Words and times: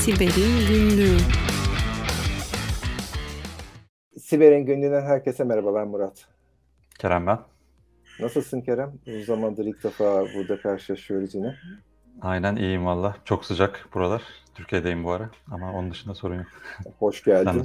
Siber'in 0.00 0.68
Günlüğü 0.68 1.16
Siber'in 4.18 4.66
Günlüğü'nden 4.66 5.02
herkese 5.02 5.44
merhaba 5.44 5.74
ben 5.74 5.88
Murat. 5.88 6.26
Kerem 6.98 7.26
ben. 7.26 7.38
Nasılsın 8.20 8.60
Kerem? 8.60 8.92
Uzun 9.06 9.22
zamandır 9.22 9.66
ilk 9.66 9.84
defa 9.84 10.26
burada 10.34 10.60
karşılaşıyoruz 10.60 11.34
yine. 11.34 11.54
Aynen 12.22 12.56
iyiyim 12.56 12.86
valla. 12.86 13.16
Çok 13.24 13.44
sıcak 13.44 13.88
buralar. 13.94 14.22
Türkiye'deyim 14.54 15.04
bu 15.04 15.10
ara 15.10 15.30
ama 15.50 15.72
onun 15.72 15.90
dışında 15.90 16.14
sorun 16.14 16.34
yok. 16.34 16.46
Hoş 16.98 17.24
geldin. 17.24 17.64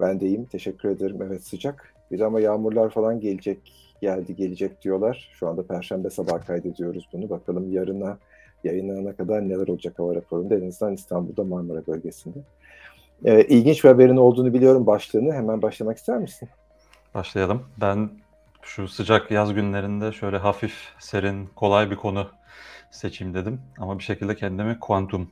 Ben 0.00 0.20
de 0.20 0.26
iyiyim. 0.26 0.44
Teşekkür 0.44 0.88
ederim. 0.88 1.22
Evet 1.22 1.44
sıcak. 1.44 1.94
Bir 2.10 2.20
ama 2.20 2.40
yağmurlar 2.40 2.90
falan 2.90 3.20
gelecek, 3.20 3.72
geldi 4.00 4.36
gelecek 4.36 4.82
diyorlar. 4.82 5.30
Şu 5.32 5.48
anda 5.48 5.66
Perşembe 5.66 6.10
sabah 6.10 6.46
kaydediyoruz 6.46 7.08
bunu. 7.12 7.30
Bakalım 7.30 7.72
yarına 7.72 8.18
yayınlanana 8.64 9.16
kadar 9.16 9.48
neler 9.48 9.68
olacak 9.68 9.98
hava 9.98 10.14
raporunda. 10.14 10.54
En 10.54 10.68
azından 10.68 10.94
İstanbul'da 10.94 11.44
Marmara 11.44 11.86
bölgesinde. 11.86 12.38
Ee, 13.24 13.44
ilginç 13.44 13.84
bir 13.84 13.88
haberin 13.88 14.16
olduğunu 14.16 14.54
biliyorum 14.54 14.86
başlığını. 14.86 15.32
Hemen 15.32 15.62
başlamak 15.62 15.96
ister 15.96 16.18
misin? 16.18 16.48
Başlayalım. 17.14 17.62
Ben 17.80 18.10
şu 18.62 18.88
sıcak 18.88 19.30
yaz 19.30 19.54
günlerinde 19.54 20.12
şöyle 20.12 20.38
hafif, 20.38 20.74
serin, 20.98 21.46
kolay 21.46 21.90
bir 21.90 21.96
konu 21.96 22.26
seçeyim 22.90 23.34
dedim. 23.34 23.60
Ama 23.78 23.98
bir 23.98 24.04
şekilde 24.04 24.36
kendimi 24.36 24.80
kuantum 24.80 25.30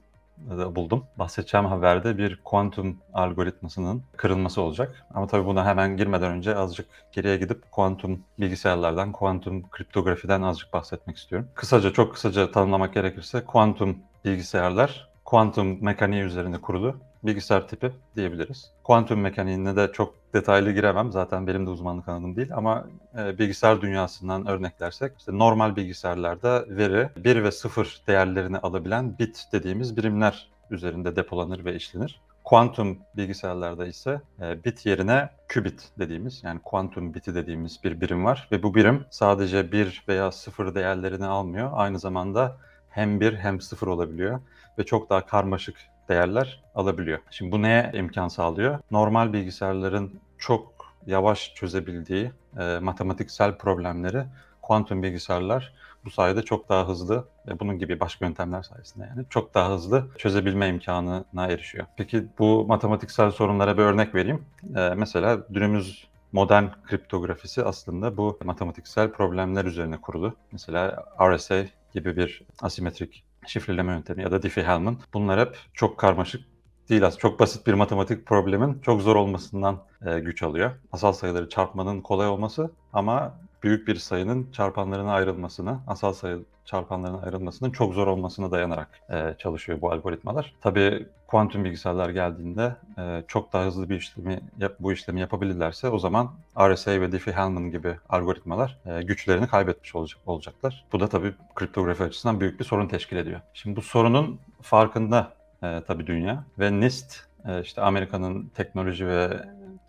buldum. 0.74 1.04
Bahsedeceğim 1.18 1.66
haberde 1.66 2.18
bir 2.18 2.40
kuantum 2.44 2.96
algoritmasının 3.12 4.02
kırılması 4.16 4.62
olacak. 4.62 5.06
Ama 5.14 5.26
tabii 5.26 5.46
buna 5.46 5.66
hemen 5.66 5.96
girmeden 5.96 6.32
önce 6.32 6.56
azıcık 6.56 6.86
geriye 7.12 7.36
gidip 7.36 7.72
kuantum 7.72 8.20
bilgisayarlardan, 8.40 9.12
kuantum 9.12 9.68
kriptografiden 9.70 10.42
azıcık 10.42 10.72
bahsetmek 10.72 11.16
istiyorum. 11.16 11.48
Kısaca, 11.54 11.92
çok 11.92 12.14
kısaca 12.14 12.50
tanımlamak 12.50 12.94
gerekirse 12.94 13.44
kuantum 13.44 13.98
bilgisayarlar 14.24 15.08
kuantum 15.26 15.84
mekaniği 15.84 16.22
üzerine 16.22 16.58
kurulu 16.60 16.96
bilgisayar 17.22 17.68
tipi 17.68 17.92
diyebiliriz. 18.16 18.70
Kuantum 18.84 19.20
mekaniğine 19.20 19.76
de 19.76 19.92
çok 19.92 20.14
detaylı 20.34 20.72
giremem. 20.72 21.12
Zaten 21.12 21.46
benim 21.46 21.66
de 21.66 21.70
uzmanlık 21.70 22.08
alanım 22.08 22.36
değil 22.36 22.54
ama 22.54 22.86
e, 23.18 23.38
bilgisayar 23.38 23.80
dünyasından 23.80 24.46
örneklersek 24.46 25.12
işte 25.18 25.38
normal 25.38 25.76
bilgisayarlarda 25.76 26.64
veri 26.68 27.08
1 27.16 27.44
ve 27.44 27.50
0 27.50 28.02
değerlerini 28.06 28.58
alabilen 28.58 29.18
bit 29.18 29.44
dediğimiz 29.52 29.96
birimler 29.96 30.48
üzerinde 30.70 31.16
depolanır 31.16 31.64
ve 31.64 31.74
işlenir. 31.74 32.20
Kuantum 32.44 32.98
bilgisayarlarda 33.16 33.86
ise 33.86 34.20
e, 34.40 34.64
bit 34.64 34.86
yerine 34.86 35.28
qubit 35.54 35.88
dediğimiz 35.98 36.44
yani 36.44 36.60
kuantum 36.64 37.14
biti 37.14 37.34
dediğimiz 37.34 37.84
bir 37.84 38.00
birim 38.00 38.24
var 38.24 38.48
ve 38.52 38.62
bu 38.62 38.74
birim 38.74 39.04
sadece 39.10 39.72
1 39.72 40.04
veya 40.08 40.32
0 40.32 40.74
değerlerini 40.74 41.26
almıyor. 41.26 41.70
Aynı 41.74 41.98
zamanda 41.98 42.56
hem 42.90 43.20
1 43.20 43.34
hem 43.34 43.60
0 43.60 43.86
olabiliyor 43.86 44.40
ve 44.78 44.84
çok 44.84 45.10
daha 45.10 45.26
karmaşık 45.26 45.76
değerler 46.08 46.62
alabiliyor. 46.74 47.18
Şimdi 47.30 47.52
bu 47.52 47.62
neye 47.62 47.90
imkan 47.94 48.28
sağlıyor? 48.28 48.78
Normal 48.90 49.32
bilgisayarların 49.32 50.20
çok 50.38 50.94
yavaş 51.06 51.54
çözebildiği 51.54 52.32
e, 52.58 52.78
matematiksel 52.78 53.58
problemleri 53.58 54.24
kuantum 54.62 55.02
bilgisayarlar 55.02 55.72
bu 56.04 56.10
sayede 56.10 56.42
çok 56.42 56.68
daha 56.68 56.88
hızlı 56.88 57.24
ve 57.48 57.60
bunun 57.60 57.78
gibi 57.78 58.00
başka 58.00 58.26
yöntemler 58.26 58.62
sayesinde 58.62 59.04
yani 59.04 59.26
çok 59.30 59.54
daha 59.54 59.70
hızlı 59.70 60.06
çözebilme 60.18 60.68
imkanına 60.68 61.46
erişiyor. 61.46 61.86
Peki 61.96 62.26
bu 62.38 62.66
matematiksel 62.66 63.30
sorunlara 63.30 63.78
bir 63.78 63.82
örnek 63.82 64.14
vereyim. 64.14 64.44
Ee, 64.76 64.92
mesela 64.96 65.38
günümüz 65.50 66.08
modern 66.32 66.64
kriptografisi 66.84 67.64
aslında 67.64 68.16
bu 68.16 68.38
matematiksel 68.44 69.10
problemler 69.12 69.64
üzerine 69.64 69.96
kurulu. 70.00 70.34
Mesela 70.52 71.04
RSA 71.20 71.64
gibi 71.92 72.16
bir 72.16 72.42
asimetrik 72.62 73.24
şifreleme 73.46 73.92
yöntemi 73.92 74.22
ya 74.22 74.30
da 74.30 74.36
Diffie-Hellman 74.36 74.96
bunlar 75.14 75.40
hep 75.40 75.56
çok 75.74 75.98
karmaşık 75.98 76.42
değil 76.88 77.06
aslında. 77.06 77.20
Çok 77.20 77.40
basit 77.40 77.66
bir 77.66 77.74
matematik 77.74 78.26
problemin 78.26 78.80
çok 78.80 79.02
zor 79.02 79.16
olmasından 79.16 79.82
e, 80.06 80.18
güç 80.18 80.42
alıyor. 80.42 80.70
Asal 80.92 81.12
sayıları 81.12 81.48
çarpmanın 81.48 82.00
kolay 82.00 82.28
olması 82.28 82.70
ama 82.92 83.38
büyük 83.62 83.88
bir 83.88 83.96
sayının 83.96 84.50
çarpanlarına 84.52 85.12
ayrılmasını, 85.12 85.78
asal 85.86 86.12
sayı 86.12 86.44
çarpanlarına 86.64 87.20
ayrılmasının 87.20 87.70
çok 87.70 87.94
zor 87.94 88.06
olmasına 88.06 88.50
dayanarak 88.50 88.88
e, 89.10 89.34
çalışıyor 89.38 89.80
bu 89.80 89.92
algoritmalar. 89.92 90.54
Tabii 90.60 91.06
kuantum 91.26 91.64
bilgisayarlar 91.64 92.10
geldiğinde 92.10 92.76
e, 92.98 93.22
çok 93.28 93.52
daha 93.52 93.64
hızlı 93.64 93.88
bir 93.88 93.96
işlemi 93.96 94.40
yap, 94.58 94.72
bu 94.80 94.92
işlemi 94.92 95.20
yapabilirlerse 95.20 95.88
o 95.88 95.98
zaman 95.98 96.30
RSA 96.58 96.90
ve 96.90 97.12
Diffie-Hellman 97.12 97.70
gibi 97.70 97.96
algoritmalar 98.08 98.78
e, 98.86 99.02
güçlerini 99.02 99.46
kaybetmiş 99.46 99.94
olacak, 99.94 100.20
olacaklar. 100.26 100.84
Bu 100.92 101.00
da 101.00 101.08
tabii 101.08 101.34
kriptografi 101.54 102.02
açısından 102.02 102.40
büyük 102.40 102.60
bir 102.60 102.64
sorun 102.64 102.88
teşkil 102.88 103.16
ediyor. 103.16 103.40
Şimdi 103.54 103.76
bu 103.76 103.82
sorunun 103.82 104.40
farkında 104.62 105.32
e, 105.62 105.82
tabii 105.86 106.06
dünya 106.06 106.44
ve 106.58 106.80
NIST 106.80 107.26
e, 107.48 107.62
işte 107.62 107.82
Amerika'nın 107.82 108.50
teknoloji 108.54 109.06
ve 109.06 109.40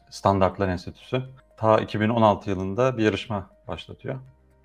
standartlar 0.10 0.68
enstitüsü 0.68 1.24
ta 1.58 1.78
2016 1.78 2.50
yılında 2.50 2.98
bir 2.98 3.04
yarışma 3.04 3.50
başlatıyor. 3.68 4.16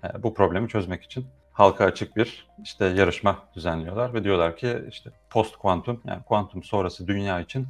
E, 0.03 0.23
bu 0.23 0.33
problemi 0.33 0.67
çözmek 0.67 1.03
için 1.03 1.25
halka 1.51 1.85
açık 1.85 2.15
bir 2.15 2.47
işte 2.63 2.85
yarışma 2.85 3.39
düzenliyorlar 3.55 4.13
ve 4.13 4.23
diyorlar 4.23 4.57
ki 4.57 4.83
işte 4.89 5.11
post 5.29 5.55
kuantum 5.55 6.01
yani 6.05 6.23
kuantum 6.23 6.63
sonrası 6.63 7.07
dünya 7.07 7.39
için 7.39 7.67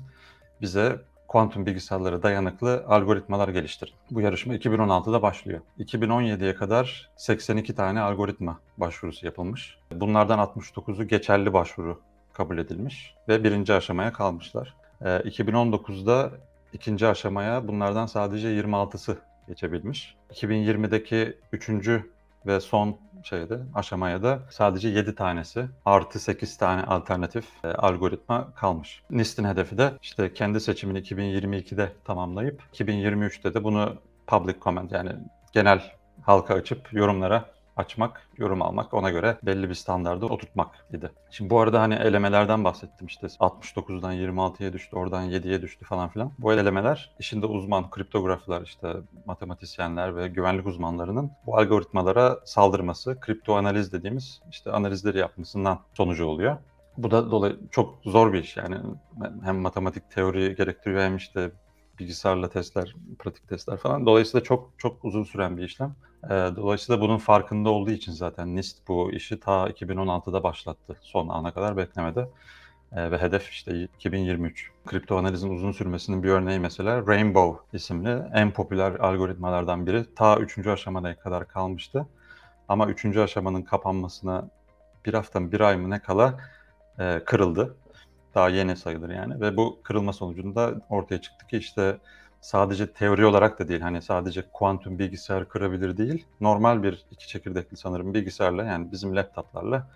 bize 0.61 1.01
kuantum 1.27 1.65
bilgisayarlara 1.65 2.23
dayanıklı 2.23 2.85
algoritmalar 2.87 3.47
geliştir. 3.47 3.93
Bu 4.11 4.21
yarışma 4.21 4.55
2016'da 4.55 5.21
başlıyor. 5.21 5.61
2017'ye 5.79 6.55
kadar 6.55 7.09
82 7.15 7.75
tane 7.75 8.01
algoritma 8.01 8.59
başvurusu 8.77 9.25
yapılmış. 9.25 9.77
Bunlardan 9.91 10.39
69'u 10.39 11.07
geçerli 11.07 11.53
başvuru 11.53 12.01
kabul 12.33 12.57
edilmiş 12.57 13.15
ve 13.27 13.43
birinci 13.43 13.73
aşamaya 13.73 14.13
kalmışlar. 14.13 14.75
2019'da 15.01 16.31
ikinci 16.73 17.07
aşamaya 17.07 17.67
bunlardan 17.67 18.05
sadece 18.05 18.47
26'sı 18.47 19.17
geçebilmiş. 19.47 20.15
2020'deki 20.33 21.37
üçüncü 21.51 22.13
ve 22.45 22.59
son 22.59 22.97
şeyde 23.23 23.59
aşamaya 23.73 24.23
da 24.23 24.39
sadece 24.49 24.89
7 24.89 25.15
tanesi 25.15 25.65
artı 25.85 26.19
8 26.19 26.57
tane 26.57 26.83
alternatif 26.83 27.45
e, 27.63 27.67
algoritma 27.67 28.53
kalmış. 28.55 29.03
NIST'in 29.09 29.43
hedefi 29.45 29.77
de 29.77 29.91
işte 30.01 30.33
kendi 30.33 30.59
seçimini 30.59 30.99
2022'de 30.99 31.91
tamamlayıp 32.05 32.61
2023'te 32.73 33.53
de 33.53 33.63
bunu 33.63 33.95
public 34.27 34.55
comment 34.61 34.91
yani 34.91 35.11
genel 35.53 35.91
halka 36.21 36.53
açıp 36.53 36.93
yorumlara 36.93 37.52
açmak, 37.77 38.27
yorum 38.37 38.61
almak, 38.61 38.93
ona 38.93 39.09
göre 39.09 39.37
belli 39.43 39.69
bir 39.69 39.73
standarda 39.73 40.25
oturtmak 40.25 40.85
idi. 40.93 41.11
Şimdi 41.31 41.49
bu 41.49 41.59
arada 41.59 41.81
hani 41.81 41.93
elemelerden 41.93 42.63
bahsettim 42.63 43.07
işte 43.07 43.27
69'dan 43.39 44.13
26'ya 44.13 44.73
düştü, 44.73 44.95
oradan 44.95 45.23
7'ye 45.23 45.61
düştü 45.61 45.85
falan 45.85 46.09
filan. 46.09 46.31
Bu 46.39 46.53
elemeler 46.53 47.15
işinde 47.19 47.45
uzman 47.45 47.89
kriptograflar 47.89 48.61
işte 48.61 48.93
matematisyenler 49.25 50.15
ve 50.15 50.27
güvenlik 50.27 50.67
uzmanlarının 50.67 51.31
bu 51.45 51.57
algoritmalara 51.57 52.39
saldırması, 52.45 53.19
kripto 53.19 53.55
analiz 53.55 53.93
dediğimiz 53.93 54.41
işte 54.51 54.71
analizleri 54.71 55.17
yapmasından 55.17 55.79
sonucu 55.93 56.25
oluyor. 56.25 56.57
Bu 56.97 57.11
da 57.11 57.31
dolayı 57.31 57.59
çok 57.71 57.99
zor 58.03 58.33
bir 58.33 58.43
iş 58.43 58.57
yani 58.57 58.77
hem 59.43 59.57
matematik 59.57 60.11
teori 60.11 60.55
gerektiriyor 60.55 61.01
hem 61.01 61.15
işte 61.15 61.51
bilgisayarla 61.99 62.49
testler, 62.49 62.95
pratik 63.19 63.49
testler 63.49 63.77
falan. 63.77 64.05
Dolayısıyla 64.05 64.43
çok 64.43 64.69
çok 64.77 65.05
uzun 65.05 65.23
süren 65.23 65.57
bir 65.57 65.63
işlem. 65.63 65.95
Dolayısıyla 66.29 67.01
bunun 67.01 67.17
farkında 67.17 67.69
olduğu 67.69 67.91
için 67.91 68.11
zaten 68.11 68.55
NIST 68.55 68.87
bu 68.87 69.11
işi 69.11 69.39
ta 69.39 69.69
2016'da 69.69 70.43
başlattı. 70.43 70.97
Son 71.01 71.29
ana 71.29 71.53
kadar 71.53 71.77
beklemedi. 71.77 72.27
Ve 72.91 73.17
hedef 73.17 73.49
işte 73.49 73.83
2023. 73.83 74.71
Kripto 74.85 75.17
analizin 75.17 75.49
uzun 75.49 75.71
sürmesinin 75.71 76.23
bir 76.23 76.29
örneği 76.29 76.59
mesela 76.59 77.07
Rainbow 77.07 77.77
isimli 77.77 78.23
en 78.33 78.51
popüler 78.51 78.91
algoritmalardan 78.91 79.85
biri. 79.85 80.15
Ta 80.15 80.37
3. 80.37 80.67
aşamaya 80.67 81.19
kadar 81.19 81.47
kalmıştı. 81.47 82.07
Ama 82.67 82.87
3. 82.87 83.17
aşamanın 83.17 83.61
kapanmasına 83.61 84.49
bir 85.05 85.13
hafta 85.13 85.51
bir 85.51 85.59
ay 85.59 85.77
mı 85.77 85.89
ne 85.89 85.99
kala 85.99 86.39
kırıldı. 87.25 87.75
Daha 88.35 88.49
yeni 88.49 88.75
sayılır 88.75 89.09
yani. 89.09 89.41
Ve 89.41 89.57
bu 89.57 89.79
kırılma 89.83 90.13
sonucunda 90.13 90.73
ortaya 90.89 91.21
çıktı 91.21 91.47
ki 91.47 91.57
işte 91.57 91.97
sadece 92.43 92.87
teori 92.87 93.25
olarak 93.25 93.59
da 93.59 93.67
değil 93.67 93.81
hani 93.81 94.01
sadece 94.01 94.43
kuantum 94.53 94.99
bilgisayar 94.99 95.49
kırabilir 95.49 95.97
değil. 95.97 96.25
Normal 96.41 96.83
bir 96.83 97.05
iki 97.11 97.27
çekirdekli 97.27 97.77
sanırım 97.77 98.13
bilgisayarla 98.13 98.63
yani 98.63 98.91
bizim 98.91 99.15
laptoplarla 99.15 99.87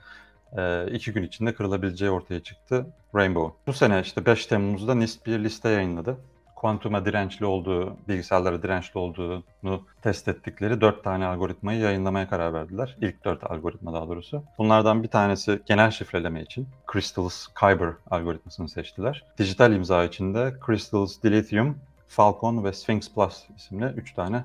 e, 0.57 0.91
iki 0.91 1.13
gün 1.13 1.23
içinde 1.23 1.53
kırılabileceği 1.53 2.11
ortaya 2.11 2.39
çıktı 2.39 2.85
Rainbow. 3.15 3.55
Bu 3.67 3.73
sene 3.73 4.01
işte 4.01 4.25
5 4.25 4.45
Temmuz'da 4.45 4.95
NIST 4.95 5.25
bir 5.25 5.44
liste 5.44 5.69
yayınladı. 5.69 6.17
Kuantuma 6.55 7.05
dirençli 7.05 7.45
olduğu, 7.45 7.97
bilgisayarlara 8.07 8.63
dirençli 8.63 8.99
olduğunu 8.99 9.81
test 10.01 10.27
ettikleri 10.27 10.81
4 10.81 11.03
tane 11.03 11.25
algoritmayı 11.25 11.79
yayınlamaya 11.79 12.29
karar 12.29 12.53
verdiler. 12.53 12.97
İlk 13.01 13.25
4 13.25 13.51
algoritma 13.51 13.94
daha 13.94 14.07
doğrusu. 14.07 14.44
Bunlardan 14.57 15.03
bir 15.03 15.07
tanesi 15.07 15.59
genel 15.65 15.91
şifreleme 15.91 16.41
için 16.41 16.67
Crystals 16.94 17.47
Kyber 17.59 17.89
algoritmasını 18.11 18.69
seçtiler. 18.69 19.23
Dijital 19.38 19.73
imza 19.73 20.03
için 20.03 20.33
de 20.33 20.53
Crystals 20.65 21.23
Dilithium 21.23 21.77
Falcon 22.07 22.63
ve 22.63 22.74
Sphinx 22.74 23.13
Plus 23.13 23.44
isimli 23.57 23.86
3 23.86 24.13
tane 24.13 24.44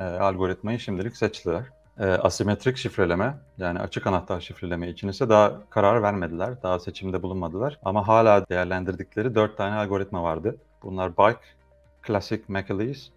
e, 0.00 0.04
algoritmayı 0.04 0.78
şimdilik 0.78 1.16
seçtiler. 1.16 1.64
e, 1.98 2.04
asimetrik 2.04 2.76
şifreleme 2.76 3.34
yani 3.58 3.78
açık 3.78 4.06
anahtar 4.06 4.40
şifreleme 4.40 4.88
için 4.88 5.08
ise 5.08 5.28
daha 5.28 5.60
karar 5.70 6.02
vermediler. 6.02 6.62
Daha 6.62 6.78
seçimde 6.78 7.22
bulunmadılar. 7.22 7.78
Ama 7.84 8.08
hala 8.08 8.48
değerlendirdikleri 8.48 9.34
dört 9.34 9.56
tane 9.56 9.74
algoritma 9.74 10.22
vardı. 10.22 10.56
Bunlar 10.82 11.16
Bike, 11.16 11.40
Classic 12.06 12.42
McAleese, 12.48 13.12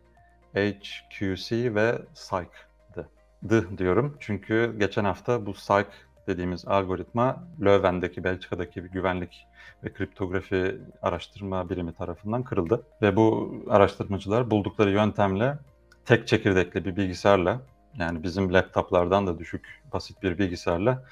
HQC 0.56 1.76
ve 1.76 2.02
Psych'dı. 2.16 3.10
D 3.44 3.78
diyorum 3.78 4.18
çünkü 4.20 4.76
geçen 4.80 5.06
hafta 5.06 5.46
bu 5.46 5.54
Psych 5.54 5.90
dediğimiz 6.28 6.68
algoritma 6.68 7.44
Leuven'deki 7.66 8.24
Belçika'daki 8.24 8.84
bir 8.84 8.90
güvenlik 8.90 9.48
ve 9.84 9.94
kriptografi 9.94 10.78
araştırma 11.02 11.70
birimi 11.70 11.94
tarafından 11.94 12.44
kırıldı. 12.44 12.84
Ve 13.02 13.16
bu 13.16 13.56
araştırmacılar 13.70 14.52
buldukları 14.52 14.92
yöntemle 14.92 15.58
tek 16.06 16.28
çekirdekli 16.28 16.86
bir 16.86 16.96
bilgisayarla 16.96 17.62
yani 18.00 18.24
bizim 18.24 18.54
laptoplardan 18.54 19.28
da 19.28 19.40
düşük 19.40 19.84
basit 19.94 20.24
bir 20.24 20.38
bilgisayarla 20.38 21.04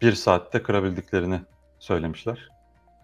bir 0.00 0.12
saatte 0.12 0.62
kırabildiklerini 0.62 1.40
söylemişler. 1.78 2.48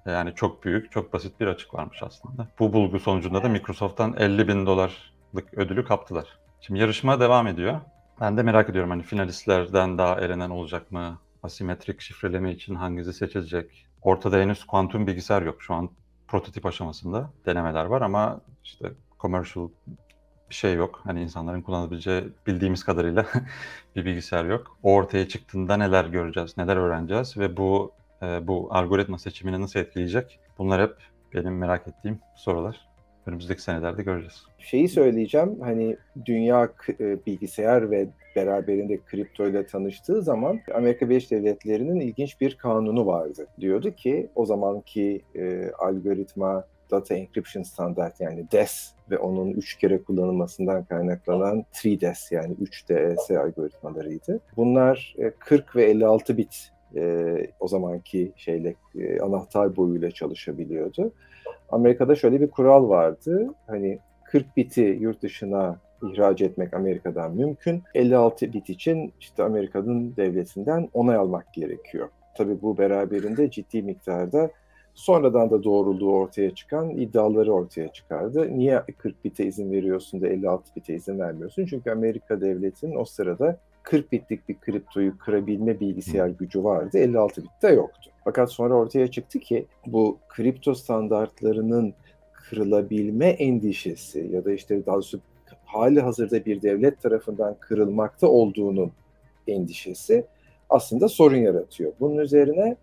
Yani 0.07 0.35
çok 0.35 0.65
büyük, 0.65 0.93
çok 0.93 1.13
basit 1.13 1.41
bir 1.41 1.47
açık 1.47 1.75
varmış 1.75 2.03
aslında. 2.03 2.49
Bu 2.59 2.73
bulgu 2.73 2.99
sonucunda 2.99 3.43
da 3.43 3.49
Microsoft'tan 3.49 4.15
50 4.19 4.49
bin 4.49 4.67
dolarlık 4.67 5.55
ödülü 5.55 5.85
kaptılar. 5.85 6.39
Şimdi 6.61 6.81
yarışma 6.81 7.21
devam 7.21 7.47
ediyor. 7.47 7.81
Ben 8.21 8.37
de 8.37 8.43
merak 8.43 8.71
ediyorum 8.71 8.91
hani 8.91 9.03
finalistlerden 9.03 9.99
daha 9.99 10.21
elenen 10.21 10.51
olacak 10.51 10.93
mı? 10.93 11.19
Asimetrik 11.47 12.01
şifreleme 12.01 12.53
için 12.53 12.75
hangisi 12.75 13.13
seçilecek? 13.13 13.87
Ortada 14.03 14.37
henüz 14.37 14.65
kuantum 14.65 15.07
bilgisayar 15.07 15.43
yok. 15.43 15.63
Şu 15.63 15.75
an 15.75 15.91
prototip 16.29 16.67
aşamasında 16.67 17.31
denemeler 17.47 17.85
var 17.85 18.03
ama 18.03 18.41
işte 18.65 18.93
commercial 19.21 19.69
bir 20.51 20.55
şey 20.55 20.75
yok. 20.75 21.01
Hani 21.05 21.23
insanların 21.23 21.63
kullanabileceği 21.63 22.25
bildiğimiz 22.47 22.85
kadarıyla 22.85 23.27
bir 23.97 24.05
bilgisayar 24.05 24.45
yok. 24.45 24.79
O 24.83 24.95
ortaya 24.95 25.29
çıktığında 25.29 25.77
neler 25.77 26.05
göreceğiz, 26.05 26.57
neler 26.57 26.77
öğreneceğiz 26.77 27.37
ve 27.37 27.57
bu 27.57 27.93
e, 28.23 28.47
bu 28.47 28.69
algoritma 28.71 29.19
seçimini 29.19 29.61
nasıl 29.61 29.81
etkileyecek? 29.81 30.39
Bunlar 30.59 30.83
hep 30.83 30.95
benim 31.35 31.59
merak 31.59 31.89
ettiğim 31.89 32.19
sorular. 32.37 32.89
Önümüzdeki 33.27 33.63
senelerde 33.63 34.03
göreceğiz. 34.03 34.47
Şeyi 34.59 34.89
söyleyeceğim 34.89 35.61
hani 35.61 35.97
dünya 36.27 36.73
e, 37.01 37.27
bilgisayar 37.27 37.91
ve 37.91 38.09
beraberinde 38.37 38.99
kripto 39.07 39.49
ile 39.49 39.67
tanıştığı 39.67 40.23
zaman 40.23 40.61
Amerika 40.75 41.09
Birleşik 41.09 41.31
Devletleri'nin 41.31 42.01
ilginç 42.01 42.41
bir 42.41 42.57
kanunu 42.57 43.07
vardı. 43.07 43.47
Diyordu 43.61 43.91
ki 43.91 44.31
o 44.35 44.47
zamanki 44.47 45.23
e, 45.35 45.71
algoritma 45.79 46.65
Data 46.91 47.15
Encryption 47.15 47.63
Standart 47.63 48.21
yani 48.21 48.45
DES 48.53 48.93
ve 49.11 49.19
onun 49.19 49.51
üç 49.51 49.79
kere 49.79 50.03
kullanılmasından 50.03 50.85
kaynaklanan 50.85 51.65
3DES 51.75 52.35
yani 52.35 52.55
3DES 52.55 53.39
algoritmalarıydı. 53.39 54.41
Bunlar 54.57 55.17
40 55.39 55.77
ve 55.77 55.85
56 55.85 56.37
bit 56.37 56.71
e, 56.97 57.37
o 57.61 57.69
zamanki 57.69 58.33
şeyle 58.37 58.75
e, 58.99 59.21
anahtar 59.21 59.77
boyuyla 59.77 60.11
çalışabiliyordu. 60.11 61.13
Amerika'da 61.69 62.15
şöyle 62.15 62.41
bir 62.41 62.51
kural 62.51 62.89
vardı. 62.89 63.55
Hani 63.67 63.99
40 64.25 64.57
biti 64.57 64.81
yurt 64.81 65.23
dışına 65.23 65.79
ihraç 66.03 66.43
etmek 66.43 66.75
Amerika'dan 66.75 67.35
mümkün. 67.35 67.83
56 67.95 68.53
bit 68.53 68.71
için 68.71 69.13
işte 69.21 69.43
Amerika'nın 69.43 70.17
devletinden 70.17 70.89
onay 70.93 71.17
almak 71.17 71.55
gerekiyor. 71.55 72.09
Tabii 72.37 72.63
bu 72.63 72.79
beraberinde 72.79 73.51
ciddi 73.51 73.83
miktarda 73.83 74.51
sonradan 74.95 75.51
da 75.51 75.65
doğruluğu 75.65 76.13
ortaya 76.13 76.55
çıkan 76.55 76.91
iddiaları 76.91 77.53
ortaya 77.53 77.89
çıkardı. 77.89 78.59
Niye 78.59 78.83
40 78.99 79.25
bite 79.25 79.47
izin 79.47 79.73
veriyorsun 79.73 80.21
da 80.21 80.29
56 80.29 80.75
bite 80.77 80.95
izin 80.95 81.19
vermiyorsun? 81.19 81.67
Çünkü 81.67 81.91
Amerika 81.91 82.41
devletinin 82.41 82.97
o 82.97 83.05
sırada 83.05 83.59
40 83.83 84.13
bitlik 84.13 84.49
bir 84.49 84.61
kriptoyu 84.61 85.19
kırabilme 85.19 85.81
bilgisayar 85.81 86.29
gücü 86.29 86.65
vardı. 86.65 86.99
56 86.99 87.43
bitte 87.43 87.75
yoktu. 87.75 88.11
Fakat 88.25 88.53
sonra 88.53 88.75
ortaya 88.75 89.11
çıktı 89.11 89.39
ki 89.39 89.67
bu 89.87 90.19
kripto 90.29 90.75
standartlarının 90.75 91.95
kırılabilme 92.33 93.27
endişesi 93.27 94.29
ya 94.33 94.45
da 94.45 94.53
işte 94.53 94.87
daha 94.87 94.95
doğrusu 94.95 95.21
hali 95.79 96.01
hazırda 96.01 96.45
bir 96.45 96.63
devlet 96.63 97.03
tarafından 97.03 97.57
kırılmakta 97.61 98.29
olduğunun 98.29 98.93
endişesi 99.49 100.25
aslında 100.71 101.09
sorun 101.09 101.37
yaratıyor. 101.37 101.93
Bunun 102.01 102.19
üzerine 102.19 102.77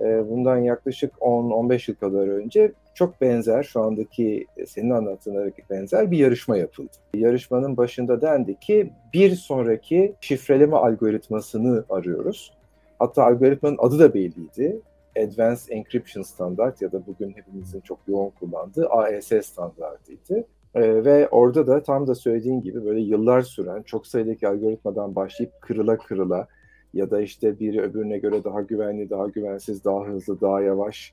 e, 0.00 0.30
bundan 0.30 0.58
yaklaşık 0.58 1.12
10-15 1.14 1.90
yıl 1.90 1.96
kadar 1.96 2.28
önce 2.28 2.72
çok 2.94 3.20
benzer 3.20 3.62
şu 3.62 3.80
andaki 3.80 4.46
e, 4.56 4.66
senin 4.66 4.90
anlattığına 4.90 5.50
benzer 5.70 6.10
bir 6.10 6.18
yarışma 6.18 6.56
yapıldı. 6.56 6.90
Yarışmanın 7.14 7.76
başında 7.76 8.20
dendi 8.20 8.60
ki 8.60 8.90
bir 9.14 9.34
sonraki 9.34 10.14
şifreleme 10.20 10.76
algoritmasını 10.76 11.84
arıyoruz. 11.90 12.52
Hatta 12.98 13.24
algoritmanın 13.24 13.78
adı 13.80 13.98
da 13.98 14.14
belliydi. 14.14 14.80
Advanced 15.18 15.68
Encryption 15.70 16.22
Standard 16.22 16.80
ya 16.80 16.92
da 16.92 17.06
bugün 17.06 17.30
hepimizin 17.30 17.80
çok 17.80 17.98
yoğun 18.08 18.30
kullandığı 18.30 18.88
AES 18.88 19.46
standartıydı. 19.46 20.44
Ee, 20.74 21.04
ve 21.04 21.28
orada 21.28 21.66
da 21.66 21.82
tam 21.82 22.06
da 22.06 22.14
söylediğin 22.14 22.62
gibi 22.62 22.84
böyle 22.84 23.00
yıllar 23.00 23.42
süren 23.42 23.82
çok 23.82 24.06
sayıdaki 24.06 24.48
algoritmadan 24.48 25.14
başlayıp 25.14 25.52
kırıla 25.60 25.98
kırıla 25.98 26.46
ya 26.94 27.10
da 27.10 27.20
işte 27.20 27.60
biri 27.60 27.80
öbürüne 27.80 28.18
göre 28.18 28.44
daha 28.44 28.62
güvenli, 28.62 29.10
daha 29.10 29.28
güvensiz, 29.28 29.84
daha 29.84 30.04
hızlı, 30.04 30.40
daha 30.40 30.60
yavaş, 30.60 31.12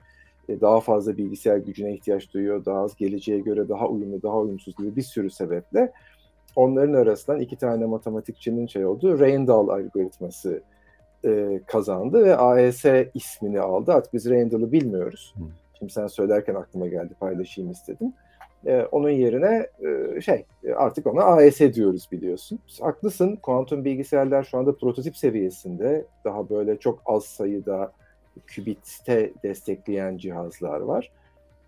e, 0.50 0.62
daha 0.62 0.80
fazla 0.80 1.18
bilgisayar 1.18 1.58
gücüne 1.58 1.94
ihtiyaç 1.94 2.34
duyuyor, 2.34 2.66
daha 2.66 2.80
az 2.80 2.96
geleceğe 2.96 3.40
göre 3.40 3.70
daha 3.70 3.88
uyumlu, 3.88 4.22
daha 4.22 4.40
uyumsuz 4.40 4.76
gibi 4.76 4.96
bir 4.96 5.02
sürü 5.02 5.30
sebeple 5.30 5.92
onların 6.56 6.94
arasından 6.94 7.40
iki 7.40 7.56
tane 7.56 7.86
matematikçinin 7.86 8.68
şey 8.68 8.86
olduğu 8.86 9.20
Randall 9.20 9.68
algoritması 9.68 10.62
e, 11.26 11.62
kazandı 11.68 12.26
ve 12.26 12.36
AES 12.36 12.86
ismini 13.14 13.60
aldı. 13.60 13.94
Artık 13.94 14.14
biz 14.14 14.30
Randall'ı 14.30 14.72
bilmiyoruz. 14.72 15.36
Şimdi 15.80 15.94
sen 15.94 16.08
söylerken 16.08 16.56
aklıma 16.56 16.88
geldi 16.88 17.14
paylaşayım 17.20 17.72
istedim. 17.72 18.14
E, 18.66 18.82
onun 18.92 19.10
yerine 19.10 19.68
e, 19.86 20.22
şey 20.22 20.46
artık 20.76 21.08
ona 21.08 21.24
AES 21.24 21.60
diyoruz 21.60 22.08
biliyorsun. 22.12 22.60
Haklısın 22.82 23.36
kuantum 23.36 23.86
bilgisayarlar 23.86 24.44
şu 24.44 24.58
anda 24.58 24.76
prototip 24.78 25.18
seviyesinde. 25.18 26.06
Daha 26.26 26.50
böyle 26.50 26.80
çok 26.80 27.02
az 27.06 27.24
sayıda 27.24 27.92
kübitte 28.48 29.34
destekleyen 29.44 30.18
cihazlar 30.18 30.80
var. 30.80 31.12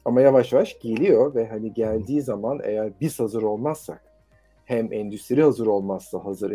Ama 0.05 0.21
yavaş 0.21 0.53
yavaş 0.53 0.79
geliyor 0.79 1.35
ve 1.35 1.47
hani 1.47 1.73
geldiği 1.73 2.21
zaman 2.21 2.59
eğer 2.63 2.91
biz 3.01 3.19
hazır 3.19 3.41
olmazsak 3.41 4.03
hem 4.65 4.93
endüstri 4.93 5.43
hazır 5.43 5.67
olmazsa 5.67 6.25
hazır 6.25 6.53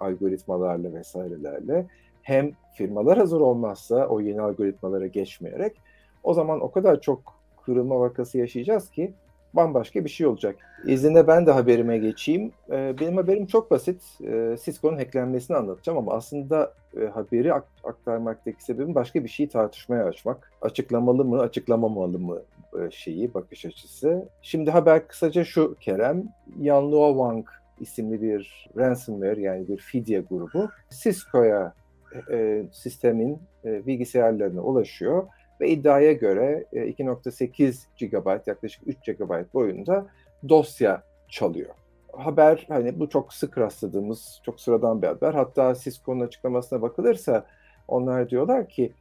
algoritmalarla 0.00 0.94
vesairelerle 0.94 1.86
hem 2.22 2.52
firmalar 2.74 3.18
hazır 3.18 3.40
olmazsa 3.40 4.06
o 4.06 4.20
yeni 4.20 4.40
algoritmalara 4.40 5.06
geçmeyerek 5.06 5.76
o 6.22 6.34
zaman 6.34 6.60
o 6.60 6.70
kadar 6.70 7.00
çok 7.00 7.20
kırılma 7.64 8.00
vakası 8.00 8.38
yaşayacağız 8.38 8.90
ki 8.90 9.14
bambaşka 9.56 10.04
bir 10.04 10.10
şey 10.10 10.26
olacak. 10.26 10.56
İzninle 10.86 11.26
ben 11.26 11.46
de 11.46 11.50
haberime 11.50 11.98
geçeyim. 11.98 12.52
Ee, 12.70 12.94
benim 13.00 13.16
haberim 13.16 13.46
çok 13.46 13.70
basit. 13.70 14.02
Ee, 14.24 14.56
Cisco'nun 14.64 14.96
hacklenmesini 14.96 15.56
anlatacağım 15.56 15.98
ama 15.98 16.12
aslında 16.12 16.74
e, 17.00 17.04
haberi 17.04 17.54
aktarmaktaki 17.84 18.64
sebebim 18.64 18.94
başka 18.94 19.24
bir 19.24 19.28
şeyi 19.28 19.48
tartışmaya 19.48 20.04
açmak. 20.04 20.52
Açıklamalı 20.62 21.24
mı, 21.24 21.40
açıklamamalı 21.40 22.18
mı 22.18 22.42
e, 22.78 22.90
şeyi, 22.90 23.34
bakış 23.34 23.64
açısı. 23.64 24.28
Şimdi 24.42 24.70
haber 24.70 25.08
kısaca 25.08 25.44
şu 25.44 25.76
Kerem. 25.80 26.24
Yanluo 26.60 27.12
Wang 27.12 27.46
isimli 27.80 28.22
bir 28.22 28.70
ransomware 28.76 29.40
yani 29.40 29.68
bir 29.68 29.76
fidye 29.76 30.20
grubu 30.20 30.68
Cisco'ya 30.90 31.74
e, 32.30 32.64
sistemin 32.72 33.38
bilgisayarlarına 33.64 34.60
ulaşıyor 34.60 35.26
ve 35.64 35.68
iddiaya 35.68 36.12
göre 36.12 36.64
2.8 36.72 37.84
e, 38.00 38.06
GB 38.06 38.48
yaklaşık 38.48 38.82
3 38.86 38.96
GB 39.06 39.54
boyunda 39.54 40.06
dosya 40.48 41.02
çalıyor. 41.28 41.70
Haber 42.12 42.66
hani 42.68 43.00
bu 43.00 43.08
çok 43.08 43.32
sık 43.32 43.58
rastladığımız 43.58 44.40
çok 44.44 44.60
sıradan 44.60 45.02
bir 45.02 45.06
haber. 45.06 45.34
Hatta 45.34 45.74
Cisco'nun 45.74 46.20
açıklamasına 46.20 46.82
bakılırsa 46.82 47.46
onlar 47.88 48.30
diyorlar 48.30 48.68
ki 48.68 48.92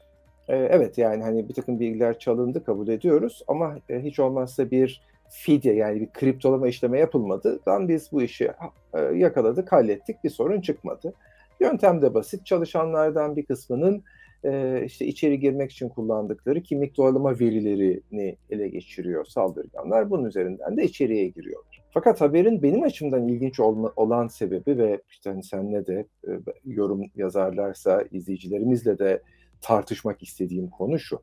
e, 0.48 0.56
evet 0.56 0.98
yani 0.98 1.24
hani 1.24 1.50
bir 1.50 1.54
takım 1.54 1.80
bilgiler 1.80 2.20
çalındı 2.20 2.64
kabul 2.64 2.88
ediyoruz 2.88 3.44
ama 3.48 3.76
e, 3.90 4.00
hiç 4.00 4.20
olmazsa 4.20 4.72
bir 4.72 5.02
fidye 5.30 5.74
yani 5.74 6.02
bir 6.02 6.10
kriptolama 6.10 6.68
işleme 6.68 7.00
yapılmadı. 7.00 7.60
Dan 7.66 7.88
biz 7.88 8.12
bu 8.12 8.22
işi 8.22 8.52
yakaladık, 9.14 9.72
hallettik 9.72 10.24
bir 10.24 10.30
sorun 10.30 10.62
çıkmadı. 10.62 11.14
Yöntem 11.60 12.02
de 12.02 12.14
basit. 12.14 12.46
Çalışanlardan 12.46 13.36
bir 13.36 13.46
kısmının 13.46 14.04
e, 14.44 14.82
işte 14.86 15.06
içeri 15.06 15.40
girmek 15.40 15.72
için 15.72 15.90
kullandıkları 15.90 16.64
kimlik 16.64 16.98
doğrulama 16.98 17.40
verilerini 17.40 18.38
ele 18.50 18.68
geçiriyor 18.68 19.26
saldırganlar. 19.26 20.10
Bunun 20.10 20.26
üzerinden 20.26 20.78
de 20.78 20.84
içeriye 20.84 21.28
giriyorlar. 21.28 21.84
Fakat 21.92 22.22
haberin 22.22 22.64
benim 22.64 22.84
açımdan 22.84 23.28
ilginç 23.28 23.60
olma, 23.60 23.94
olan 23.96 24.28
sebebi 24.28 24.78
ve 24.78 25.02
işte 25.10 25.30
hani 25.30 25.44
senle 25.44 25.88
de 25.88 26.08
e, 26.28 26.32
yorum 26.66 27.02
yazarlarsa 27.16 28.04
izleyicilerimizle 28.12 29.00
de 29.00 29.22
tartışmak 29.62 30.24
istediğim 30.24 30.70
konu 30.70 31.00
şu. 31.00 31.20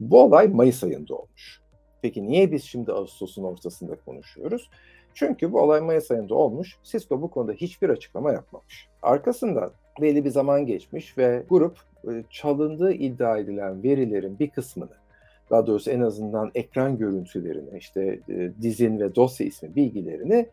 Bu 0.00 0.22
olay 0.22 0.48
Mayıs 0.48 0.84
ayında 0.84 1.14
olmuş. 1.14 1.60
Peki 2.02 2.26
niye 2.26 2.52
biz 2.52 2.64
şimdi 2.64 2.92
Ağustos'un 2.92 3.44
ortasında 3.44 3.96
konuşuyoruz? 3.96 4.70
Çünkü 5.14 5.52
bu 5.52 5.60
olay 5.60 5.80
Mayıs 5.80 6.10
ayında 6.10 6.34
olmuş. 6.34 6.78
Cisco 6.82 7.22
bu 7.22 7.30
konuda 7.30 7.52
hiçbir 7.52 7.88
açıklama 7.88 8.32
yapmamış. 8.32 8.88
Arkasından 9.02 9.72
belli 10.00 10.24
bir 10.24 10.30
zaman 10.30 10.66
geçmiş 10.66 11.18
ve 11.18 11.42
grup 11.48 11.78
e, 12.04 12.24
çalındığı 12.30 12.92
iddia 12.92 13.38
edilen 13.38 13.82
verilerin 13.82 14.38
bir 14.38 14.50
kısmını 14.50 15.02
daha 15.50 15.66
doğrusu 15.66 15.90
en 15.90 16.00
azından 16.00 16.50
ekran 16.54 16.98
görüntülerini, 16.98 17.78
işte 17.78 18.18
e, 18.28 18.50
dizin 18.62 19.00
ve 19.00 19.14
dosya 19.14 19.46
ismi 19.46 19.76
bilgilerini 19.76 20.46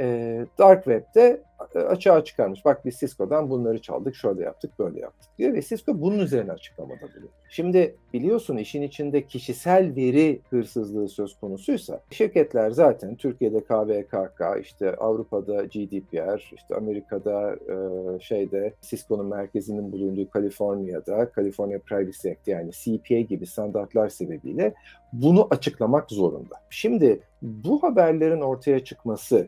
e, 0.00 0.46
Dark 0.58 0.84
Web'de 0.84 1.42
e, 1.74 1.78
açığa 1.78 2.24
çıkarmış. 2.24 2.64
Bak 2.64 2.84
biz 2.84 2.98
Cisco'dan 2.98 3.50
bunları 3.50 3.82
çaldık, 3.82 4.16
şöyle 4.16 4.42
yaptık, 4.42 4.78
böyle 4.78 5.00
yaptık 5.00 5.30
diyor 5.38 5.54
ve 5.54 5.62
Cisco 5.62 6.00
bunun 6.00 6.18
üzerine 6.18 6.52
açıklamada 6.52 7.00
bulunuyor. 7.02 7.32
Şimdi 7.50 7.96
biliyorsun 8.12 8.56
işin 8.56 8.82
içinde 8.82 9.26
kişisel 9.26 9.96
veri 9.96 10.40
hırsızlığı 10.50 11.08
söz 11.08 11.40
konusuysa 11.40 12.00
şirketler 12.10 12.70
zaten 12.70 13.16
Türkiye'de 13.16 13.60
KVKK, 13.60 14.60
işte 14.60 14.94
Avrupa'da 14.94 15.64
GDPR, 15.64 16.52
işte 16.54 16.74
Amerika'da 16.74 17.52
e, 17.54 17.76
şeyde 18.20 18.74
Cisco'nun 18.80 19.26
merkezinin 19.26 19.92
bulunduğu 19.92 20.30
Kaliforniya'da 20.30 21.30
California 21.36 21.78
Privacy 21.78 22.30
Act 22.30 22.48
yani 22.48 22.70
CPA 22.72 23.20
gibi 23.20 23.46
standartlar 23.46 24.08
sebebiyle 24.08 24.74
bunu 25.12 25.46
açıklamak 25.50 26.10
zorunda. 26.10 26.54
Şimdi 26.70 27.20
bu 27.42 27.82
haberlerin 27.82 28.40
ortaya 28.40 28.84
çıkması 28.84 29.46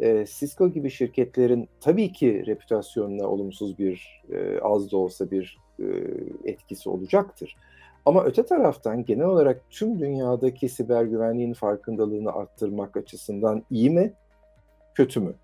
e, 0.00 0.26
Cisco 0.26 0.68
gibi 0.68 0.90
şirketlerin 0.90 1.68
tabii 1.80 2.12
ki 2.12 2.46
reputasyonuna 2.46 3.28
olumsuz 3.28 3.78
bir 3.78 4.22
e, 4.32 4.60
az 4.60 4.92
da 4.92 4.96
olsa 4.96 5.30
bir 5.30 5.58
e, 5.78 5.84
etkisi 6.44 6.90
olacaktır. 6.90 7.56
Ama 8.06 8.24
öte 8.24 8.46
taraftan 8.46 9.04
genel 9.04 9.26
olarak 9.26 9.62
tüm 9.70 9.98
dünyadaki 9.98 10.68
siber 10.68 11.04
güvenliğin 11.04 11.52
farkındalığını 11.52 12.32
arttırmak 12.32 12.96
açısından 12.96 13.62
iyi 13.70 13.90
mi, 13.90 14.12
kötü 14.94 15.20
mü? 15.20 15.34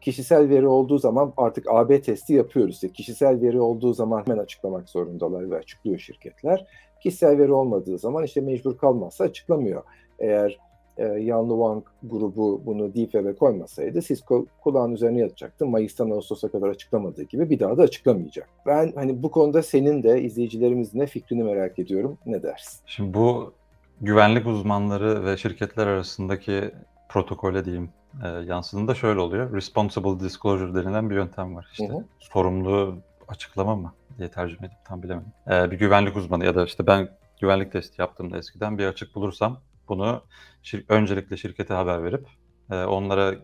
Kişisel 0.00 0.48
veri 0.48 0.66
olduğu 0.66 0.98
zaman 0.98 1.32
artık 1.36 1.66
AB 1.70 2.02
testi 2.02 2.34
yapıyoruz. 2.34 2.74
İşte 2.74 2.88
kişisel 2.88 3.40
veri 3.40 3.60
olduğu 3.60 3.92
zaman 3.92 4.24
hemen 4.26 4.42
açıklamak 4.42 4.88
zorundalar 4.88 5.50
ve 5.50 5.56
açıklıyor 5.56 5.98
şirketler. 5.98 6.66
Kişisel 7.02 7.38
veri 7.38 7.52
olmadığı 7.52 7.98
zaman 7.98 8.24
işte 8.24 8.40
mecbur 8.40 8.78
kalmazsa 8.78 9.24
açıklamıyor. 9.24 9.82
Eğer 10.18 10.58
e, 10.98 11.04
Yan 11.04 11.48
Wang 11.48 11.84
grubu 12.02 12.62
bunu 12.66 12.94
Deep 12.94 13.12
Web'e 13.12 13.34
koymasaydı 13.34 14.00
Cisco 14.00 14.46
kulağın 14.62 14.92
üzerine 14.92 15.20
yatacaktı. 15.20 15.66
Mayıs'tan 15.66 16.10
Ağustos'a 16.10 16.48
kadar 16.48 16.68
açıklamadığı 16.68 17.22
gibi 17.22 17.50
bir 17.50 17.60
daha 17.60 17.78
da 17.78 17.82
açıklamayacak. 17.82 18.48
Ben 18.66 18.92
hani 18.94 19.22
bu 19.22 19.30
konuda 19.30 19.62
senin 19.62 20.02
de 20.02 20.22
izleyicilerimizin 20.22 21.00
de 21.00 21.06
fikrini 21.06 21.42
merak 21.42 21.78
ediyorum. 21.78 22.18
Ne 22.26 22.42
dersin? 22.42 22.80
Şimdi 22.86 23.14
bu 23.14 23.52
güvenlik 24.00 24.46
uzmanları 24.46 25.24
ve 25.24 25.36
şirketler 25.36 25.86
arasındaki 25.86 26.70
protokole 27.08 27.64
diyeyim 27.64 27.90
e, 28.24 28.28
yansıdığında 28.28 28.94
şöyle 28.94 29.20
oluyor. 29.20 29.52
Responsible 29.52 30.20
disclosure 30.20 30.74
denilen 30.74 31.10
bir 31.10 31.14
yöntem 31.14 31.56
var. 31.56 31.68
İşte 31.72 31.88
Hı 31.88 31.92
hı. 31.92 32.04
sorumlu 32.18 32.98
açıklama 33.28 33.76
mı 33.76 33.92
diye 34.18 34.28
tercüme 34.28 34.66
edip 34.66 34.78
tam 34.84 35.02
bilemedim. 35.02 35.32
E, 35.50 35.70
bir 35.70 35.78
güvenlik 35.78 36.16
uzmanı 36.16 36.44
ya 36.44 36.54
da 36.54 36.64
işte 36.64 36.86
ben 36.86 37.08
güvenlik 37.40 37.72
testi 37.72 38.00
yaptığımda 38.00 38.38
eskiden 38.38 38.78
bir 38.78 38.86
açık 38.86 39.14
bulursam 39.14 39.60
bunu 39.88 40.26
şir- 40.64 40.84
öncelikle 40.88 41.36
şirkete 41.36 41.74
haber 41.74 42.04
verip 42.04 42.28
e, 42.70 42.84
onlara 42.84 43.34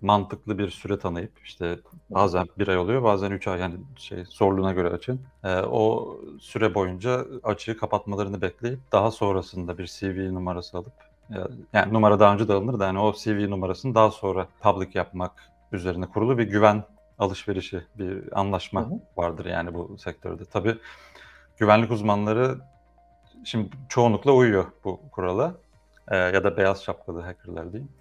mantıklı 0.00 0.58
bir 0.58 0.70
süre 0.70 0.98
tanıyıp 0.98 1.38
işte 1.44 1.80
bazen 2.10 2.46
bir 2.58 2.68
ay 2.68 2.78
oluyor 2.78 3.02
bazen 3.02 3.30
üç 3.30 3.48
ay 3.48 3.60
yani 3.60 3.80
şey 3.96 4.24
zorluğuna 4.30 4.72
göre 4.72 4.88
açın. 4.90 5.26
E, 5.44 5.56
o 5.60 6.16
süre 6.40 6.74
boyunca 6.74 7.26
açığı 7.42 7.76
kapatmalarını 7.76 8.40
bekleyip 8.42 8.92
daha 8.92 9.10
sonrasında 9.10 9.78
bir 9.78 9.86
CV 9.86 10.34
numarası 10.34 10.78
alıp 10.78 10.94
ya- 11.28 11.48
yani 11.72 11.92
numara 11.94 12.20
daha 12.20 12.34
önce 12.34 12.48
de 12.48 12.52
alınır 12.52 12.78
da 12.80 12.86
yani 12.86 12.98
o 12.98 13.12
CV 13.12 13.50
numarasını 13.50 13.94
daha 13.94 14.10
sonra 14.10 14.48
public 14.60 14.90
yapmak 14.94 15.52
üzerine 15.72 16.06
kurulu 16.08 16.38
bir 16.38 16.44
güven 16.44 16.84
alışverişi, 17.18 17.82
bir 17.94 18.40
anlaşma 18.40 18.80
Hı 18.80 18.94
hı. 18.94 19.00
vardır 19.16 19.44
yani 19.46 19.74
bu 19.74 19.98
sektörde. 19.98 20.44
Tabii 20.44 20.78
güvenlik 21.58 21.90
uzmanları 21.90 22.58
şimdi 23.44 23.70
çoğunlukla 23.88 24.32
uyuyor 24.32 24.72
bu 24.84 25.10
kurala 25.10 25.61
Ee, 26.12 26.16
ya 26.16 26.44
da 26.44 26.56
beyaz 26.56 26.82
şapkalı 26.82 27.20
hackerlar 27.20 27.72
diyeyim. 27.72 27.92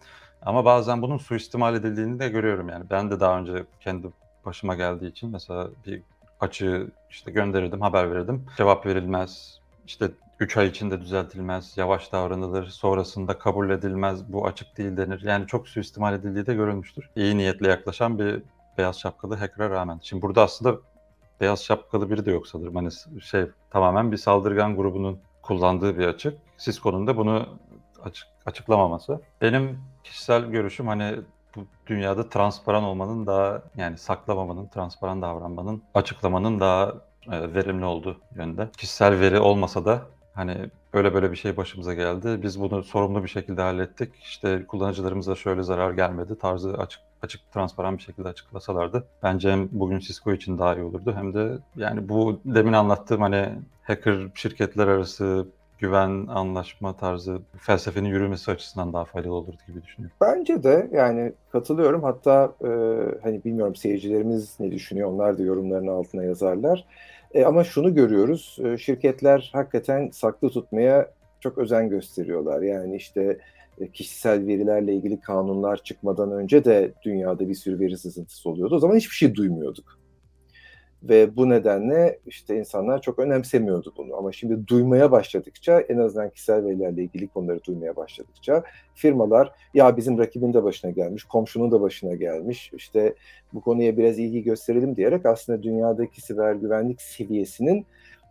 Ama 0.41 0.65
bazen 0.65 1.01
bunun 1.01 1.17
suistimal 1.17 1.75
edildiğini 1.75 2.19
de 2.19 2.29
görüyorum 2.29 2.69
yani. 2.69 2.85
Ben 2.89 3.11
de 3.11 3.19
daha 3.19 3.39
önce 3.39 3.65
kendi 3.79 4.07
başıma 4.45 4.75
geldiği 4.75 5.11
için 5.11 5.29
mesela 5.31 5.67
bir 5.85 6.03
açığı 6.39 6.87
işte 7.09 7.31
gönderirdim, 7.31 7.81
haber 7.81 8.11
verirdim. 8.11 8.45
Cevap 8.57 8.85
verilmez, 8.85 9.59
işte 9.87 10.11
3 10.39 10.57
ay 10.57 10.67
içinde 10.67 11.01
düzeltilmez, 11.01 11.77
yavaş 11.77 12.11
davranılır, 12.11 12.67
sonrasında 12.67 13.37
kabul 13.37 13.69
edilmez, 13.69 14.33
bu 14.33 14.47
açık 14.47 14.77
değil 14.77 14.97
denir. 14.97 15.21
Yani 15.21 15.47
çok 15.47 15.67
suistimal 15.67 16.13
edildiği 16.13 16.45
de 16.45 16.53
görülmüştür. 16.53 17.09
İyi 17.15 17.37
niyetle 17.37 17.67
yaklaşan 17.67 18.19
bir 18.19 18.43
beyaz 18.77 18.99
şapkalı 18.99 19.35
hacker'a 19.35 19.69
rağmen. 19.69 19.99
Şimdi 20.03 20.21
burada 20.21 20.43
aslında 20.43 20.77
beyaz 21.41 21.63
şapkalı 21.63 22.09
biri 22.09 22.25
de 22.25 22.31
yok 22.31 22.47
sanırım. 22.47 22.75
Hani 22.75 22.89
şey 23.21 23.45
tamamen 23.69 24.11
bir 24.11 24.17
saldırgan 24.17 24.75
grubunun 24.75 25.19
kullandığı 25.41 25.97
bir 25.97 26.07
açık. 26.07 26.37
Cisco'nun 26.57 27.07
da 27.07 27.17
bunu 27.17 27.47
açık, 28.05 28.27
açıklamaması. 28.45 29.21
Benim 29.41 29.79
kişisel 30.03 30.45
görüşüm 30.45 30.87
hani 30.87 31.19
bu 31.55 31.65
dünyada 31.87 32.29
transparan 32.29 32.83
olmanın 32.83 33.27
daha 33.27 33.61
yani 33.77 33.97
saklamamanın, 33.97 34.67
transparan 34.67 35.21
davranmanın, 35.21 35.83
açıklamanın 35.93 36.59
daha 36.59 36.93
e, 37.31 37.53
verimli 37.53 37.85
olduğu 37.85 38.17
yönde. 38.35 38.69
Kişisel 38.77 39.19
veri 39.19 39.39
olmasa 39.39 39.85
da 39.85 40.01
hani 40.33 40.69
böyle 40.93 41.13
böyle 41.13 41.31
bir 41.31 41.35
şey 41.35 41.57
başımıza 41.57 41.93
geldi. 41.93 42.39
Biz 42.43 42.61
bunu 42.61 42.83
sorumlu 42.83 43.23
bir 43.23 43.29
şekilde 43.29 43.61
hallettik. 43.61 44.15
İşte 44.15 44.65
kullanıcılarımıza 44.67 45.35
şöyle 45.35 45.63
zarar 45.63 45.91
gelmedi 45.91 46.37
tarzı 46.39 46.73
açık 46.73 47.01
açık 47.21 47.51
transparan 47.51 47.97
bir 47.97 48.03
şekilde 48.03 48.27
açıklasalardı 48.27 49.07
bence 49.23 49.51
hem 49.51 49.69
bugün 49.71 49.99
Cisco 49.99 50.33
için 50.33 50.57
daha 50.57 50.75
iyi 50.75 50.83
olurdu 50.83 51.13
hem 51.15 51.33
de 51.33 51.57
yani 51.75 52.09
bu 52.09 52.41
demin 52.45 52.73
anlattığım 52.73 53.21
hani 53.21 53.49
hacker 53.83 54.27
şirketler 54.35 54.87
arası 54.87 55.47
güven 55.81 56.27
anlaşma 56.27 56.97
tarzı 56.97 57.39
felsefenin 57.57 58.09
yürümesi 58.09 58.51
açısından 58.51 58.93
daha 58.93 59.05
faydalı 59.05 59.33
olurdu 59.33 59.57
gibi 59.67 59.83
düşünüyorum. 59.83 60.17
Bence 60.21 60.63
de 60.63 60.89
yani 60.93 61.33
katılıyorum. 61.51 62.03
Hatta 62.03 62.53
e, 62.63 62.67
hani 63.23 63.43
bilmiyorum 63.45 63.75
seyircilerimiz 63.75 64.59
ne 64.59 64.71
düşünüyor. 64.71 65.09
Onlar 65.09 65.37
da 65.37 65.43
yorumların 65.43 65.87
altına 65.87 66.23
yazarlar. 66.23 66.85
E, 67.33 67.45
ama 67.45 67.63
şunu 67.63 67.95
görüyoruz. 67.95 68.57
E, 68.63 68.77
şirketler 68.77 69.49
hakikaten 69.53 70.09
saklı 70.13 70.49
tutmaya 70.49 71.11
çok 71.39 71.57
özen 71.57 71.89
gösteriyorlar. 71.89 72.61
Yani 72.61 72.95
işte 72.95 73.37
e, 73.79 73.87
kişisel 73.87 74.47
verilerle 74.47 74.93
ilgili 74.93 75.21
kanunlar 75.21 75.83
çıkmadan 75.83 76.31
önce 76.31 76.65
de 76.65 76.91
dünyada 77.03 77.49
bir 77.49 77.55
sürü 77.55 77.79
veri 77.79 77.97
sızıntısı 77.97 78.49
oluyordu. 78.49 78.75
O 78.75 78.79
zaman 78.79 78.95
hiçbir 78.95 79.15
şey 79.15 79.35
duymuyorduk. 79.35 80.00
Ve 81.03 81.35
bu 81.35 81.49
nedenle 81.49 82.19
işte 82.25 82.57
insanlar 82.57 83.01
çok 83.01 83.19
önemsemiyordu 83.19 83.93
bunu. 83.97 84.15
Ama 84.15 84.31
şimdi 84.31 84.67
duymaya 84.67 85.11
başladıkça 85.11 85.79
en 85.79 85.97
azından 85.97 86.29
kişisel 86.29 86.65
verilerle 86.65 87.03
ilgili 87.03 87.27
konuları 87.27 87.63
duymaya 87.63 87.95
başladıkça 87.95 88.63
firmalar 88.95 89.51
ya 89.73 89.97
bizim 89.97 90.17
rakibin 90.17 90.53
de 90.53 90.63
başına 90.63 90.91
gelmiş, 90.91 91.23
komşunun 91.23 91.71
da 91.71 91.81
başına 91.81 92.15
gelmiş 92.15 92.71
işte 92.73 93.15
bu 93.53 93.61
konuya 93.61 93.97
biraz 93.97 94.19
ilgi 94.19 94.43
gösterelim 94.43 94.95
diyerek 94.95 95.25
aslında 95.25 95.63
dünyadaki 95.63 96.21
siber 96.21 96.53
güvenlik 96.53 97.01
seviyesinin 97.01 97.85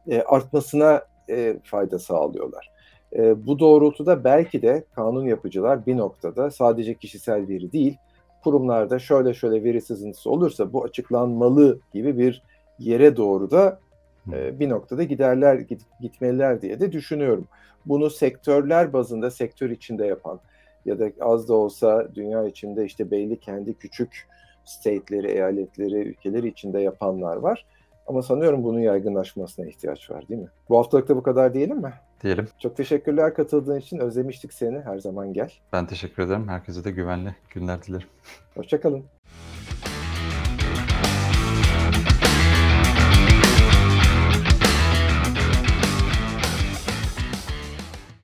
e, 0.08 0.22
artmasına 0.22 1.02
e, 1.30 1.56
fayda 1.64 1.98
sağlıyorlar. 1.98 2.70
E, 3.16 3.46
bu 3.46 3.58
doğrultuda 3.58 4.24
belki 4.24 4.62
de 4.62 4.84
kanun 4.94 5.26
yapıcılar 5.26 5.86
bir 5.86 5.96
noktada 5.96 6.50
sadece 6.50 6.94
kişisel 6.94 7.48
veri 7.48 7.72
değil 7.72 7.96
kurumlarda 8.44 8.98
şöyle 8.98 9.34
şöyle 9.34 9.64
veri 9.64 9.80
sızıntısı 9.80 10.30
olursa 10.30 10.72
bu 10.72 10.84
açıklanmalı 10.84 11.80
gibi 11.94 12.18
bir 12.18 12.42
yere 12.80 13.16
doğru 13.16 13.50
da 13.50 13.80
bir 14.26 14.68
noktada 14.68 15.02
giderler 15.02 15.54
git, 15.54 15.82
gitmeliler 16.00 16.62
diye 16.62 16.80
de 16.80 16.92
düşünüyorum. 16.92 17.48
Bunu 17.86 18.10
sektörler 18.10 18.92
bazında 18.92 19.30
sektör 19.30 19.70
içinde 19.70 20.06
yapan 20.06 20.40
ya 20.84 20.98
da 20.98 21.10
az 21.20 21.48
da 21.48 21.54
olsa 21.54 22.08
dünya 22.14 22.46
içinde 22.46 22.84
işte 22.84 23.10
belli 23.10 23.40
kendi 23.40 23.74
küçük 23.74 24.28
state'leri, 24.64 25.30
eyaletleri, 25.30 25.94
ülkeleri 25.94 26.48
içinde 26.48 26.80
yapanlar 26.80 27.36
var. 27.36 27.66
Ama 28.06 28.22
sanıyorum 28.22 28.64
bunun 28.64 28.80
yaygınlaşmasına 28.80 29.66
ihtiyaç 29.66 30.10
var 30.10 30.28
değil 30.28 30.40
mi? 30.40 30.48
Bu 30.68 30.78
haftalıkta 30.78 31.16
bu 31.16 31.22
kadar 31.22 31.54
diyelim 31.54 31.76
mi? 31.76 31.92
Diyelim. 32.22 32.48
Çok 32.58 32.76
teşekkürler 32.76 33.34
katıldığın 33.34 33.78
için. 33.78 33.98
Özlemiştik 33.98 34.52
seni. 34.52 34.80
Her 34.80 34.98
zaman 34.98 35.32
gel. 35.32 35.52
Ben 35.72 35.86
teşekkür 35.86 36.22
ederim. 36.22 36.48
Herkese 36.48 36.84
de 36.84 36.90
güvenli 36.90 37.34
günler 37.50 37.82
dilerim. 37.82 38.08
Hoşçakalın. 38.54 39.04